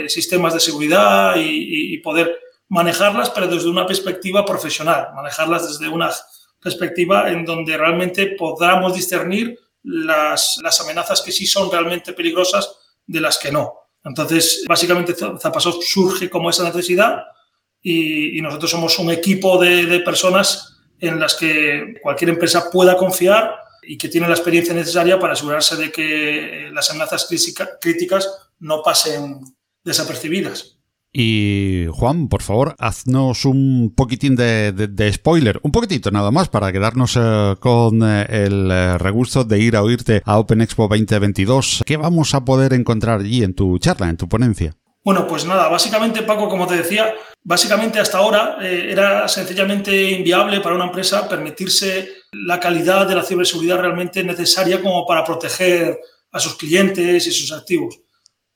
[0.08, 2.36] sistemas de seguridad y, poder
[2.72, 6.10] manejarlas, pero desde una perspectiva profesional, manejarlas desde una
[6.58, 12.74] perspectiva en donde realmente podamos discernir las, las amenazas que sí son realmente peligrosas
[13.06, 13.74] de las que no.
[14.02, 17.24] Entonces, básicamente, Zapabos surge como esa necesidad
[17.82, 23.98] y, nosotros somos un equipo de, personas en las que cualquier empresa pueda confiar y
[23.98, 27.28] que tiene la experiencia necesaria para asegurarse de que las amenazas
[27.82, 28.30] críticas
[28.60, 29.40] no pasen
[29.84, 30.78] desapercibidas.
[31.14, 37.18] Y Juan, por favor, haznos un poquitín de, spoiler, un poquitito nada más para quedarnos
[37.20, 41.82] eh, con eh, el eh, regusto de ir a oírte a Open Expo 2022.
[41.84, 44.74] ¿Qué vamos a poder encontrar allí en tu charla, en tu ponencia?
[45.04, 50.76] Bueno, pues nada, básicamente Paco, como te decía, básicamente hasta ahora era sencillamente inviable para
[50.76, 55.98] una empresa permitirse la calidad de la ciberseguridad realmente necesaria como para proteger
[56.30, 57.98] a sus clientes y sus activos.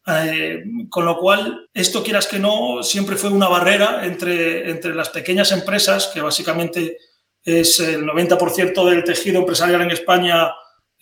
[0.08, 5.08] Eh, con lo cual, esto quieras que no, siempre fue una barrera entre, entre las
[5.08, 6.98] pequeñas empresas, que básicamente
[7.42, 10.52] es el 90% del tejido empresarial en España,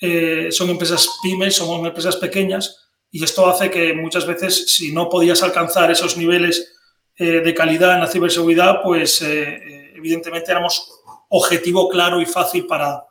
[0.00, 5.10] eh, son empresas pymes, son empresas pequeñas, y esto hace que muchas veces, si no
[5.10, 6.74] podías alcanzar esos niveles
[7.16, 10.90] eh, de calidad en la ciberseguridad, pues evidentemente éramos
[11.28, 13.04] objetivo claro y fácil para,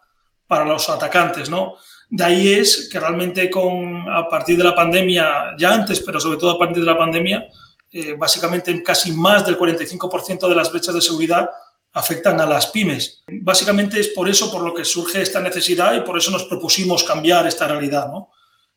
[0.47, 1.75] para los atacantes, ¿no?
[2.15, 6.37] De ahí es que realmente con, a partir de la pandemia, ya antes, pero sobre
[6.37, 7.47] todo a partir de la pandemia,
[8.17, 11.49] básicamente casi más del 45% de las brechas de seguridad
[11.93, 13.23] afectan a las pymes.
[13.41, 17.03] Básicamente es por eso por lo que surge esta necesidad y por eso nos propusimos
[17.03, 18.31] cambiar esta realidad, ¿no?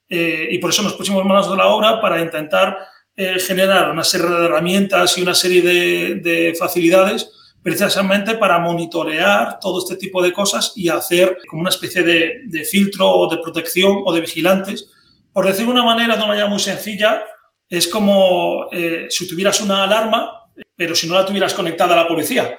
[0.09, 2.79] Eh, y por eso nos pusimos manos de la obra para intentar
[3.17, 7.33] eh, generar una serie de herramientas y una serie de, facilidades
[7.67, 13.11] precisamente para monitorear todo este tipo de cosas y hacer como una especie de, filtro
[13.11, 14.89] o de protección o de vigilantes.
[15.33, 17.25] Por decir de una manera, de una manera muy sencilla,
[17.69, 20.45] es como eh, si tuvieras una alarma,
[20.77, 22.57] pero si no la tuvieras conectada a la policía.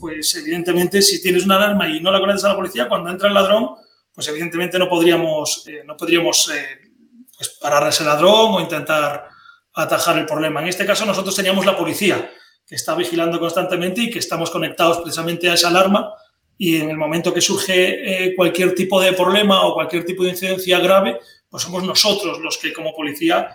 [0.00, 3.28] Pues evidentemente si tienes una alarma y no la conectas a la policía, cuando entra
[3.28, 3.74] el ladrón,
[4.14, 6.90] pues evidentemente no podríamos, eh, no podríamos eh,
[7.36, 9.28] pues parar ese ladrón o intentar
[9.74, 10.62] atajar el problema.
[10.62, 12.30] En este caso nosotros teníamos la policía,
[12.68, 16.12] que está vigilando constantemente y que estamos conectados precisamente a esa alarma
[16.56, 20.30] y en el momento que surge eh, cualquier tipo de problema o cualquier tipo de
[20.30, 23.48] incidencia grave, pues somos nosotros los que como policía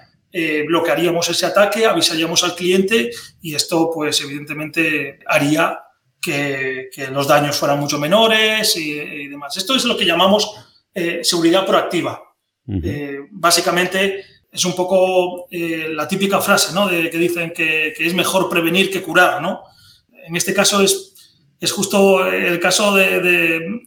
[0.67, 5.77] bloquearíamos ese ataque, avisaríamos al cliente y esto pues evidentemente haría
[6.23, 9.57] que, los daños fueran mucho menores y, demás.
[9.57, 10.49] Esto es lo que llamamos
[10.93, 12.21] eh, seguridad proactiva.
[12.65, 14.23] Eh, básicamente
[14.53, 16.87] es un poco eh, la típica frase ¿no?
[16.87, 19.41] de, que dicen que, es mejor prevenir que curar.
[19.41, 19.63] ¿no?
[20.27, 21.15] En este caso es,
[21.59, 23.19] es justo el caso de,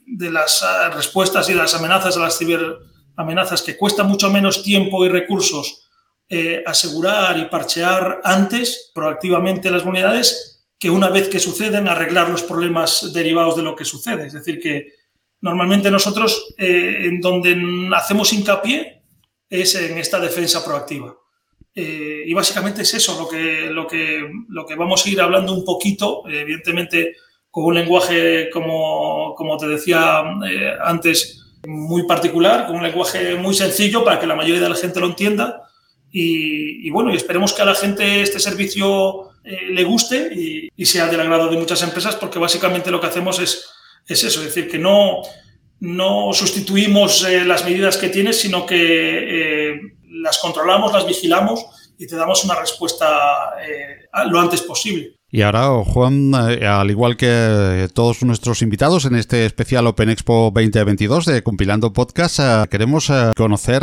[0.07, 5.09] de, las respuestas y las amenazas a las ciberamenazas que cuesta mucho menos tiempo y
[5.09, 5.83] recursos
[6.67, 13.13] asegurar y parchear antes proactivamente las unidades que una vez que suceden arreglar los problemas
[13.13, 14.27] derivados de lo que sucede.
[14.27, 14.93] Es decir, que
[15.41, 17.57] normalmente nosotros eh, en donde
[17.95, 19.03] hacemos hincapié
[19.49, 21.15] es en esta defensa proactiva.
[21.75, 25.53] Eh, y básicamente es eso lo que, lo, que, lo que vamos a ir hablando
[25.53, 27.17] un poquito, evidentemente
[27.51, 33.55] con un lenguaje, como, como te decía eh, antes, muy particular, con un lenguaje muy
[33.55, 35.63] sencillo para que la mayoría de la gente lo entienda.
[36.11, 40.85] Y, y bueno, y esperemos que a la gente este servicio eh, le guste y,
[40.85, 43.69] sea del agrado de muchas empresas, porque básicamente lo que hacemos es,
[44.07, 45.23] es eso, es decir, que no,
[45.81, 49.81] no sustituimos eh, las medidas que tienes, sino que eh,
[50.23, 51.67] las controlamos, las vigilamos
[51.99, 53.07] y te damos una respuesta
[54.31, 55.17] lo antes posible.
[55.29, 60.53] Y ahora, Juan, eh, al igual que todos nuestros invitados en este especial Open Expo
[60.55, 63.83] 2022 de Compilando Podcast, eh, queremos eh, conocer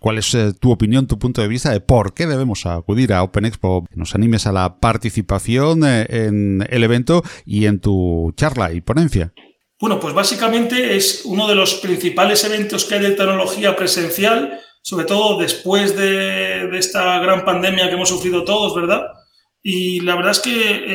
[0.00, 3.44] cuál es tu opinión, tu punto de vista de por qué debemos acudir a Open
[3.44, 3.86] Expo.
[3.94, 9.34] Nos animes a la participación en el evento y en tu charla y ponencia.
[9.80, 15.04] Bueno, pues básicamente es uno de los principales eventos que hay de tecnología presencial, sobre
[15.04, 19.02] todo después de, esta gran pandemia que hemos sufrido todos, ¿verdad?
[19.62, 20.50] Y la verdad es que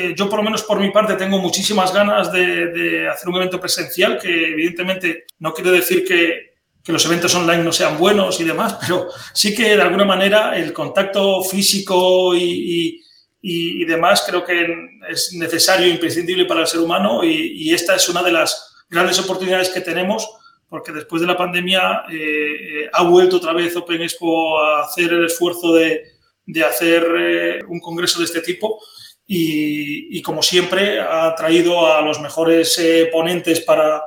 [0.09, 3.59] eh, yo, por lo menos por mi parte, tengo muchísimas ganas de, hacer un evento
[3.59, 6.49] presencial, que evidentemente no quiero decir que,
[6.85, 10.73] los eventos online no sean buenos y demás, pero sí que de alguna manera el
[10.73, 12.99] contacto físico y,
[13.41, 14.65] y, demás, creo que
[15.07, 19.19] es necesario e imprescindible para el ser humano y, esta es una de las grandes
[19.19, 20.27] oportunidades que tenemos
[20.67, 25.11] porque después de la pandemia eh, eh, ha vuelto otra vez Open Expo a hacer
[25.11, 26.03] el esfuerzo de,
[26.45, 28.79] de hacer eh, un congreso de este tipo.
[29.25, 34.01] Y, y, como siempre ha traído a los mejores ponentes para,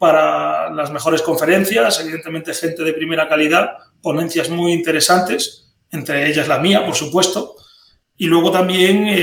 [0.00, 6.58] para las mejores conferencias, evidentemente gente de primera calidad, ponencias muy interesantes, entre ellas la
[6.58, 7.56] mía, por supuesto,
[8.16, 9.16] y luego también eh,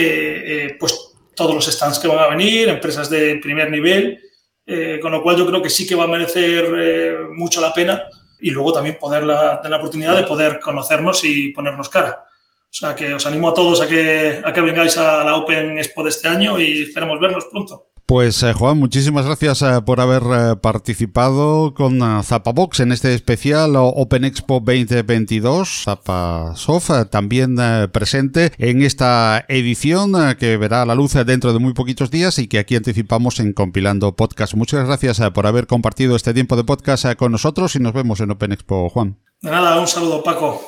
[0.65, 4.22] eh, pues todos los stands que van a venir, empresas de primer nivel,
[4.67, 8.03] eh, con lo cual yo creo que sí que va a merecer mucho la pena
[8.39, 12.25] y luego también poder la, tener la oportunidad de poder conocernos y ponernos cara.
[12.69, 15.77] O sea que os animo a todos a que, a que vengáis a la Open
[15.77, 17.88] Expo de este año y esperemos vernos pronto.
[18.08, 23.74] Pues eh, Juan, muchísimas gracias eh, por haber eh, participado con Zapabox en este especial
[23.76, 25.84] Open Expo 2022.
[25.84, 27.58] Zapasoft también
[27.91, 32.60] presente en esta edición que verá la luz dentro de muy poquitos días y que
[32.60, 34.54] aquí anticipamos en Compilando Podcast.
[34.54, 38.32] Muchas gracias por haber compartido este tiempo de podcast con nosotros y nos vemos en
[38.32, 39.17] Open Expo, Juan.
[39.41, 40.62] De nada, un saludo Paco.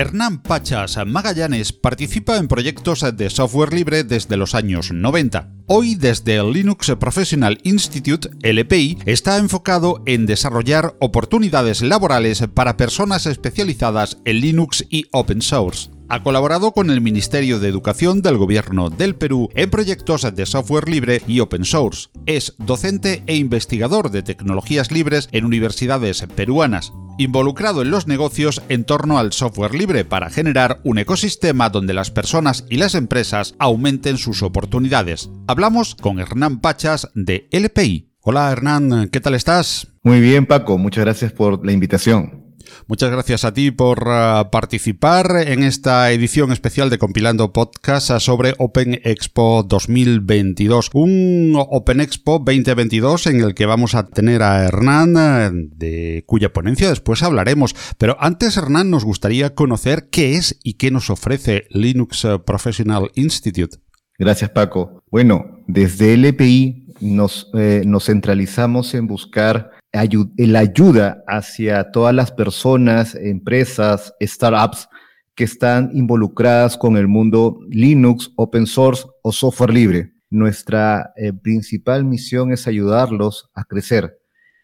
[0.00, 5.52] Hernán Pachas Magallanes participa en proyectos de software libre desde los años 90.
[5.66, 13.26] Hoy desde el Linux Professional Institute, LPI, está enfocado en desarrollar oportunidades laborales para personas
[13.26, 18.90] especializadas en Linux y Open Source ha colaborado con el Ministerio de Educación del Gobierno
[18.90, 22.08] del Perú en proyectos de software libre y open source.
[22.26, 28.84] Es docente e investigador de tecnologías libres en universidades peruanas involucrado en los negocios en
[28.84, 34.16] torno al software libre para generar un ecosistema donde las personas y las empresas aumenten
[34.16, 35.30] sus oportunidades.
[35.46, 38.10] Hablamos con Hernán Pachas de LPI.
[38.22, 39.88] Hola Hernán, ¿qué tal estás?
[40.02, 42.39] Muy bien Paco, muchas gracias por la invitación.
[42.86, 48.54] Muchas gracias a ti por uh, participar en esta edición especial de Compilando Podcast sobre
[48.58, 50.90] Open Expo 2022.
[50.94, 56.52] Un Open Expo 2022 en el que vamos a tener a Hernán, uh, de cuya
[56.52, 57.74] ponencia después hablaremos.
[57.98, 63.78] Pero antes, Hernán, nos gustaría conocer qué es y qué nos ofrece Linux Professional Institute.
[64.18, 65.02] Gracias, Paco.
[65.10, 66.80] Bueno, desde LPI
[67.54, 74.88] eh, nos centralizamos en buscar la ayuda hacia todas las personas, empresas, startups
[75.34, 80.12] que están involucradas con el mundo Linux, open source o software libre.
[80.28, 84.18] Nuestra eh, principal misión es ayudarlos a crecer.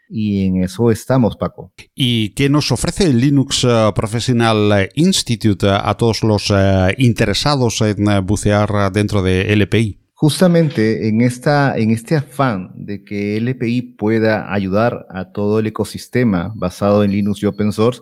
[0.09, 1.73] Y en eso estamos, Paco.
[1.95, 8.25] ¿Y qué nos ofrece el Linux eh, Professional Institute a todos los eh, interesados en
[8.25, 10.06] bucear dentro de LPI?
[10.19, 16.53] Justamente en, esta, en este afán de que LPI pueda ayudar a todo el ecosistema
[16.55, 18.01] basado en Linux y open source,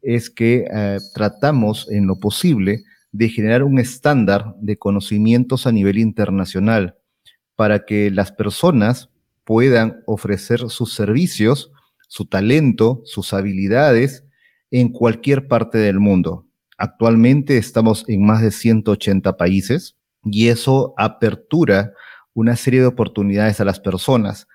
[0.00, 5.98] es que eh, tratamos en lo posible de generar un estándar de conocimientos a nivel
[5.98, 6.96] internacional
[7.56, 9.10] para que las personas
[9.44, 11.70] puedan ofrecer sus servicios,
[12.08, 14.24] su talento, sus habilidades
[14.70, 16.46] en cualquier parte del mundo.
[16.78, 21.92] Actualmente estamos en más de 180 países y eso apertura
[22.34, 24.46] una serie de oportunidades a las personas.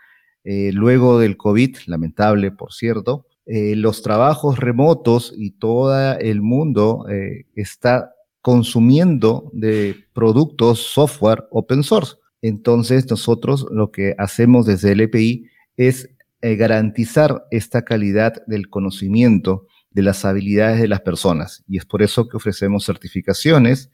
[0.43, 7.05] Eh, luego del COVID, lamentable por cierto, eh, los trabajos remotos y todo el mundo
[7.09, 12.15] eh, está consumiendo de productos software open source.
[12.41, 15.47] Entonces nosotros lo que hacemos desde el EPI
[15.77, 16.09] es
[16.41, 21.63] garantizar esta calidad del conocimiento, de las habilidades de las personas.
[21.67, 23.89] Y es por eso que ofrecemos certificaciones,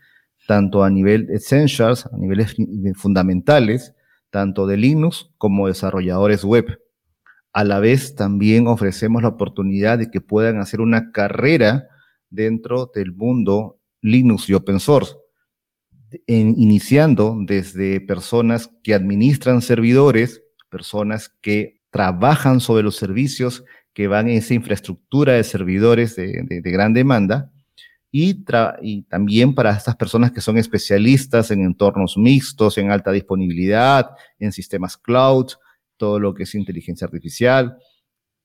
[0.51, 2.57] tanto a nivel essentials, a niveles
[2.95, 3.95] fundamentales,
[4.31, 6.77] tanto de Linux como desarrolladores web.
[7.53, 11.87] A la vez también ofrecemos la oportunidad de que puedan hacer una carrera
[12.29, 15.15] dentro del mundo Linux y open source,
[16.27, 24.39] iniciando desde personas que administran servidores, personas que trabajan sobre los servicios que van en
[24.39, 27.53] esa infraestructura de servidores de gran demanda,
[28.11, 28.43] y,
[29.03, 34.97] también para estas personas que son especialistas en entornos mixtos, en alta disponibilidad, en sistemas
[34.97, 35.47] cloud,
[35.95, 37.77] todo lo que es inteligencia artificial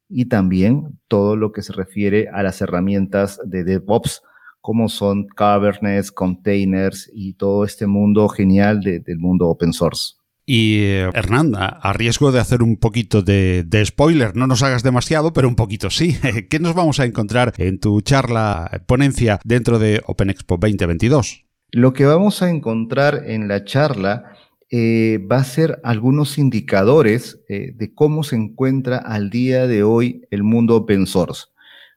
[0.09, 4.23] y también todo lo que se refiere a las herramientas de DevOps,
[4.61, 10.16] como son Kubernetes, containers y todo este mundo genial del mundo open source.
[10.49, 15.49] Y Hernán, a riesgo de hacer un poquito de, spoiler, no nos hagas demasiado, pero
[15.49, 16.17] un poquito sí.
[16.49, 21.45] ¿Qué nos vamos a encontrar en tu charla, ponencia dentro de Open Expo 2022?
[21.73, 24.37] Lo que vamos a encontrar en la charla
[24.71, 30.23] eh, va a ser algunos indicadores eh, de cómo se encuentra al día de hoy
[30.31, 31.45] el mundo open source.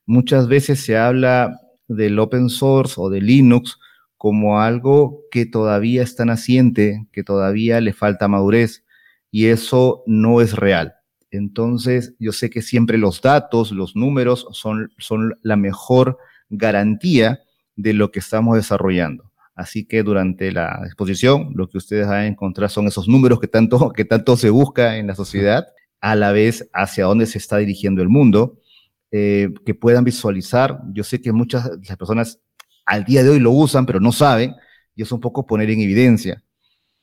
[0.05, 3.78] muchas veces se habla del open source o de Linux
[4.19, 8.83] como algo que todavía está naciente, que todavía le falta madurez,
[9.31, 10.95] y eso no es real.
[11.31, 16.17] Entonces, yo sé que siempre los datos, los números son, son la mejor
[16.49, 17.39] garantía
[17.77, 19.31] de lo que estamos desarrollando.
[19.55, 23.47] Así que durante la exposición, lo que ustedes van a encontrar son esos números que
[23.47, 25.65] tanto, que tanto se busca en la sociedad,
[26.01, 28.59] a la vez hacia dónde se está dirigiendo el mundo,
[29.11, 30.81] eh, que puedan visualizar.
[30.91, 32.41] Yo sé que muchas las personas
[32.89, 34.55] al día de hoy lo usan, pero no saben,
[34.95, 36.43] y es un poco poner en evidencia.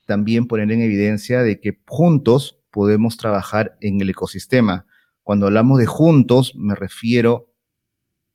[0.05, 4.85] También poner en evidencia de que juntos podemos trabajar en el ecosistema.
[5.23, 7.53] Cuando hablamos de juntos, me refiero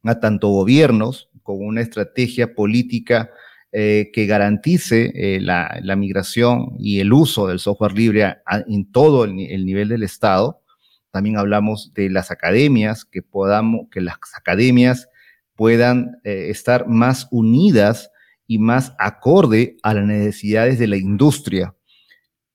[0.03, 3.31] a tanto gobiernos con una estrategia política
[3.71, 9.35] eh, que garantice eh, la, migración y el uso del software libre en todo el,
[9.37, 10.63] nivel del Estado.
[11.11, 15.09] También hablamos de las academias, que podamos, que las academias
[15.57, 18.11] puedan eh, estar más unidas
[18.47, 21.75] y más acorde a las necesidades de la industria.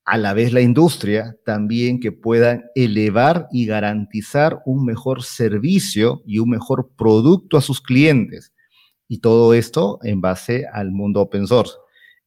[0.06, 6.40] A la vez la industria también que puedan elevar y garantizar un mejor servicio y
[6.40, 8.54] un mejor producto a sus clientes.
[9.08, 11.74] Y todo esto en base al mundo open source.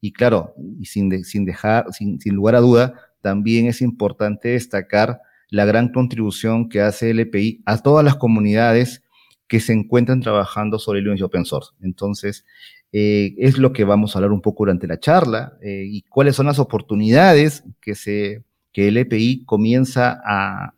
[0.01, 1.09] Y claro, y sin,
[1.45, 7.11] dejar, sin, sin lugar a duda, también es importante destacar la gran contribución que hace
[7.11, 9.03] el EPI a todas las comunidades
[9.51, 11.73] que se encuentran trabajando sobre Linux y Open Source.
[11.83, 12.47] Entonces,
[12.93, 16.37] eh, es lo que vamos a hablar un poco durante la charla eh, y cuáles
[16.37, 20.73] son las oportunidades que, se, que el EPI comienza a,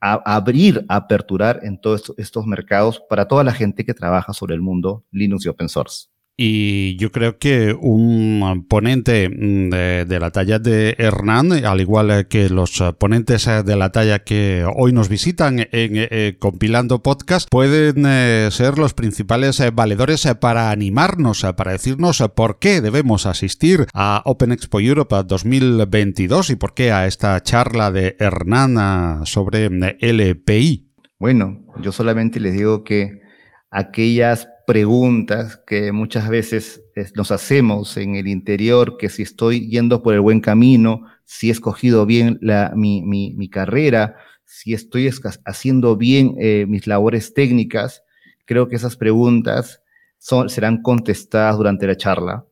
[0.00, 4.56] a abrir, a aperturar en todos estos mercados para toda la gente que trabaja sobre
[4.56, 6.08] el mundo Linux y Open Source.
[6.42, 9.68] Y yo creo que un ponente mm,
[10.08, 14.94] de, la talla de Hernán, al igual que los ponentes de la talla que hoy
[14.94, 21.44] nos visitan en eh, Compilando Podcast, pueden eh, ser los principales eh, valedores para animarnos,
[21.58, 27.06] para decirnos por qué debemos asistir a Open Expo Europe 2022 y por qué a
[27.06, 30.88] esta charla de Hernán sobre LPI.
[31.18, 33.20] Bueno, yo solamente les digo que
[33.70, 36.80] aquellas preguntas que muchas veces
[37.16, 41.50] nos hacemos en el interior, que si estoy yendo por el buen camino, si he
[41.50, 42.38] escogido bien
[42.76, 44.14] mi, carrera,
[44.44, 45.10] si estoy
[45.44, 48.04] haciendo bien eh, mis labores técnicas,
[48.44, 49.82] creo que esas preguntas
[50.46, 52.44] serán contestadas durante la charla.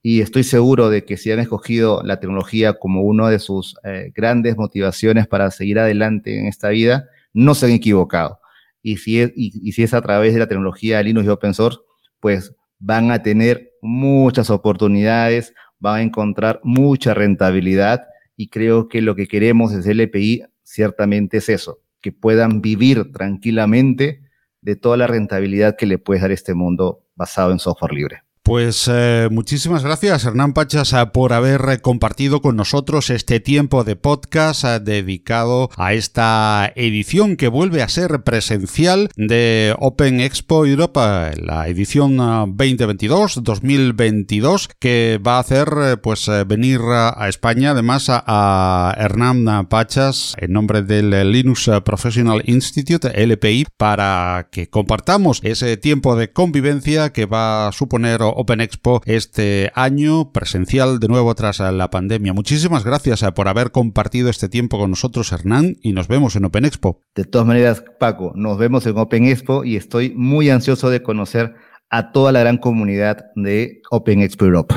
[0.00, 4.12] Y estoy seguro de que si han escogido la tecnología como una de sus eh,
[4.14, 8.40] grandes motivaciones para seguir adelante en esta vida, no se han equivocado
[8.86, 11.80] y si es, y, si es a través de la tecnología Linux y Open Source,
[12.20, 18.04] pues van a tener muchas oportunidades, van a encontrar mucha rentabilidad
[18.36, 23.10] y creo que lo que queremos desde el EPI ciertamente es eso, que puedan vivir
[23.10, 24.22] tranquilamente
[24.60, 28.25] de toda la rentabilidad que le puede dar este mundo basado en software libre.
[28.46, 33.82] Pues eh, muchísimas gracias Hernán Pachas eh, por haber eh, compartido con nosotros este tiempo
[33.82, 41.32] de podcast dedicado a esta edición que vuelve a ser presencial de Open Expo Europa,
[41.42, 47.72] la edición 2022-2022 que va a hacer pues venir a España.
[47.72, 55.76] Además a, Hernán Pachas en nombre del Linux Professional Institute LPI para que compartamos ese
[55.76, 61.58] tiempo de convivencia que va a suponer Open Expo este año, presencial de nuevo tras
[61.58, 62.34] la pandemia.
[62.34, 66.44] Muchísimas gracias eh, por haber compartido este tiempo con nosotros, Hernán, y nos vemos en
[66.44, 67.00] Open Expo.
[67.14, 71.54] De todas maneras, Paco, nos vemos en Open Expo y estoy muy ansioso de conocer
[71.88, 74.74] a toda la gran comunidad de Open Expo Europe.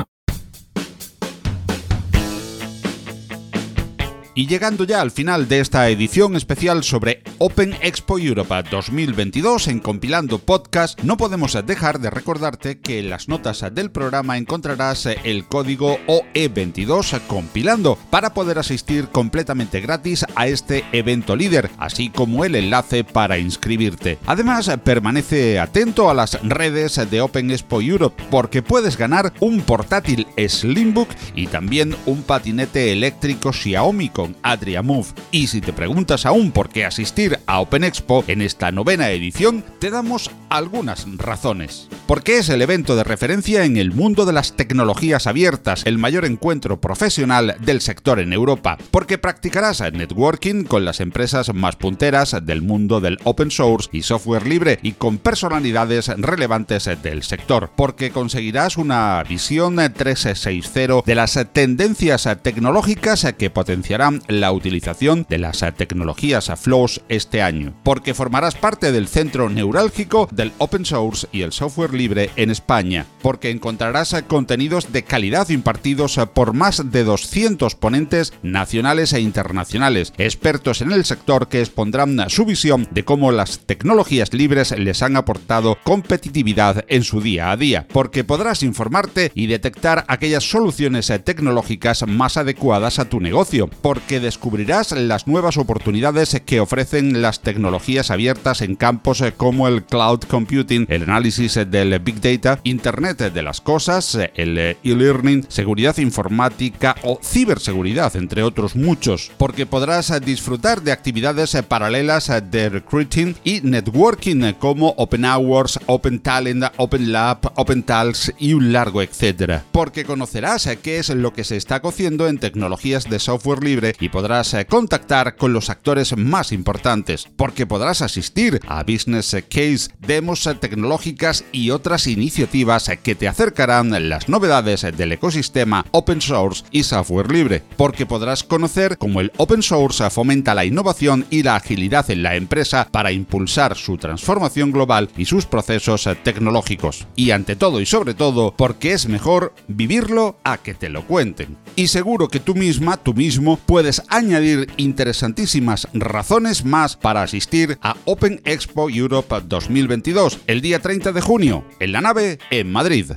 [4.34, 9.80] Y llegando ya al final de esta edición especial sobre Open Expo Europa 2022 en
[9.80, 15.46] Compilando Podcast, no podemos dejar de recordarte que en las notas del programa encontrarás el
[15.46, 22.54] código OE22 Compilando para poder asistir completamente gratis a este evento líder, así como el
[22.54, 24.18] enlace para inscribirte.
[24.26, 30.28] Además, permanece atento a las redes de Open Expo Europe porque puedes ganar un portátil
[30.36, 35.06] Slimbook y también un patinete eléctrico Xiaomi con Adria Move.
[35.30, 39.64] Y si te preguntas aún por qué asistir a Open Expo en esta novena edición,
[39.78, 41.88] te damos algunas razones.
[42.06, 46.26] Porque es el evento de referencia en el mundo de las tecnologías abiertas, el mayor
[46.26, 48.76] encuentro profesional del sector en Europa.
[48.90, 54.46] Porque practicarás networking con las empresas más punteras del mundo del open source y software
[54.46, 57.70] libre y con personalidades relevantes del sector.
[57.74, 65.64] Porque conseguirás una visión 360 de las tendencias tecnológicas que potenciarán la utilización de las
[65.76, 71.42] tecnologías a Flows este año, porque formarás parte del centro neurálgico del open source y
[71.42, 77.74] el software libre en España, porque encontrarás contenidos de calidad impartidos por más de 200
[77.74, 83.60] ponentes nacionales e internacionales, expertos en el sector que expondrán su visión de cómo las
[83.60, 89.46] tecnologías libres les han aportado competitividad en su día a día, porque podrás informarte y
[89.46, 93.68] detectar aquellas soluciones tecnológicas más adecuadas a tu negocio,
[94.08, 100.86] descubrirás las nuevas oportunidades que ofrecen las tecnologías abiertas en campos como el cloud computing,
[100.88, 108.16] el análisis del big data, Internet de las cosas, el e-learning, seguridad informática o ciberseguridad,
[108.16, 115.24] entre otros muchos, porque podrás disfrutar de actividades paralelas de recruiting y networking como Open
[115.24, 119.64] Hours, Open Talent, Open Lab, Open Talks y un largo etcétera.
[119.72, 124.08] Porque conocerás qué es lo que se está cociendo en tecnologías de software libre y
[124.08, 131.44] podrás contactar con los actores más importantes, porque podrás asistir a business case, demos tecnológicas
[131.52, 137.62] y otras iniciativas que te acercarán las novedades del ecosistema open source y software libre,
[137.76, 142.36] porque podrás conocer cómo el open source fomenta la innovación y la agilidad en la
[142.36, 147.06] empresa para impulsar su transformación global y sus procesos tecnológicos.
[147.16, 151.56] Y ante todo y sobre todo, porque es mejor vivirlo a que te lo cuenten.
[151.76, 157.96] Y seguro que tú misma, tú mismo, puedes añadir interesantísimas razones más para asistir a
[158.04, 163.12] Open Expo Europe 2022 el día 30 de junio en la nave en Madrid.